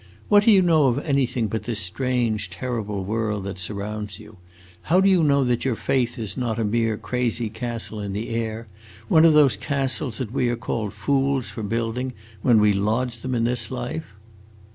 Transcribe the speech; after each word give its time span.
What 0.29 0.45
do 0.45 0.51
you 0.51 0.63
know 0.63 0.87
of 0.87 0.97
anything 1.05 1.45
but 1.47 1.65
this 1.65 1.79
strange, 1.79 2.49
terrible 2.49 3.03
world 3.03 3.43
that 3.43 3.59
surrounds 3.59 4.17
you? 4.17 4.37
How 4.85 4.99
do 4.99 5.07
you 5.07 5.21
know 5.23 5.43
that 5.43 5.63
your 5.63 5.75
faith 5.75 6.17
is 6.17 6.35
not 6.35 6.57
a 6.57 6.63
mere 6.63 6.97
crazy 6.97 7.51
castle 7.51 7.99
in 7.99 8.11
the 8.11 8.29
air; 8.29 8.65
one 9.09 9.25
of 9.25 9.33
those 9.33 9.55
castles 9.55 10.17
that 10.17 10.31
we 10.33 10.49
are 10.49 10.55
called 10.55 10.93
fools 10.95 11.49
for 11.49 11.61
building 11.61 12.13
when 12.41 12.59
we 12.59 12.73
lodge 12.73 13.21
them 13.21 13.35
in 13.35 13.43
this 13.43 13.69
life?" 13.69 14.15